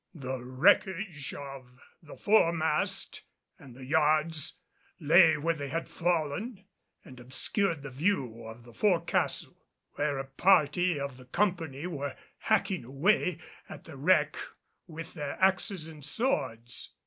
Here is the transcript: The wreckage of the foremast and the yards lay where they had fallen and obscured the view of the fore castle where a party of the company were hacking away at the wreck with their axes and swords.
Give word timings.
The 0.15 0.43
wreckage 0.43 1.31
of 1.35 1.79
the 2.01 2.17
foremast 2.17 3.21
and 3.59 3.75
the 3.75 3.85
yards 3.85 4.57
lay 4.99 5.37
where 5.37 5.53
they 5.53 5.67
had 5.67 5.87
fallen 5.87 6.65
and 7.05 7.19
obscured 7.19 7.83
the 7.83 7.91
view 7.91 8.45
of 8.47 8.63
the 8.63 8.73
fore 8.73 9.01
castle 9.05 9.55
where 9.97 10.17
a 10.17 10.25
party 10.25 10.99
of 10.99 11.17
the 11.17 11.25
company 11.25 11.85
were 11.85 12.15
hacking 12.39 12.83
away 12.83 13.37
at 13.69 13.83
the 13.83 13.95
wreck 13.95 14.37
with 14.87 15.13
their 15.13 15.33
axes 15.39 15.87
and 15.87 16.03
swords. 16.03 16.95